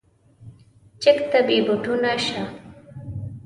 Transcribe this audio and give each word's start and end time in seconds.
چک 1.01 1.17
ته 1.31 1.39
بې 1.47 1.57
بوټونو 1.65 2.13
شه. 2.25 2.41